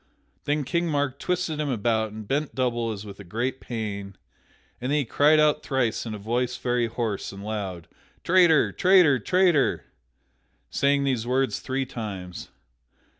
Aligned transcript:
Then 0.45 0.63
King 0.63 0.87
Mark 0.87 1.19
twisted 1.19 1.59
him 1.59 1.69
about 1.69 2.11
and 2.11 2.27
bent 2.27 2.55
double 2.55 2.91
as 2.91 3.05
with 3.05 3.19
a 3.19 3.23
great 3.23 3.59
pain, 3.59 4.15
and 4.81 4.91
then 4.91 4.97
he 4.97 5.05
cried 5.05 5.39
out 5.39 5.61
thrice 5.61 6.07
in 6.07 6.15
a 6.15 6.17
voice 6.17 6.57
very 6.57 6.87
hoarse 6.87 7.31
and 7.31 7.43
loud: 7.43 7.87
"Traitor! 8.23 8.71
Traitor! 8.71 9.19
Traitor!" 9.19 9.85
Saying 10.71 11.03
those 11.03 11.27
words 11.27 11.59
three 11.59 11.85
times. 11.85 12.49